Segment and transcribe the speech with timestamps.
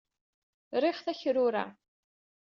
[0.81, 1.65] Riɣ takrura.